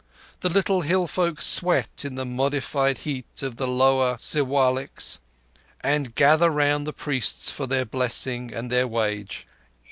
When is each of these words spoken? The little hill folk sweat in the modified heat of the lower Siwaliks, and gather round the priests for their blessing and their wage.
The 0.39 0.49
little 0.49 0.81
hill 0.81 1.05
folk 1.05 1.43
sweat 1.43 2.05
in 2.05 2.15
the 2.15 2.25
modified 2.25 2.97
heat 2.97 3.43
of 3.43 3.57
the 3.57 3.67
lower 3.67 4.15
Siwaliks, 4.17 5.19
and 5.81 6.15
gather 6.15 6.49
round 6.49 6.87
the 6.87 6.91
priests 6.91 7.51
for 7.51 7.67
their 7.67 7.85
blessing 7.85 8.51
and 8.51 8.71
their 8.71 8.87
wage. 8.87 9.45